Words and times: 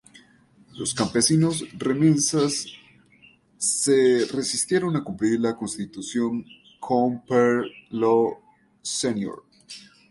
Los 0.79 0.95
campesinos 0.95 1.63
remensas 1.77 2.65
se 3.59 4.25
resistieron 4.33 4.95
a 4.95 5.03
cumplir 5.03 5.39
la 5.39 5.55
constitución 5.55 6.43
"Com 6.79 7.19
per 7.23 7.65
lo 7.91 8.39
senyor". 8.81 9.43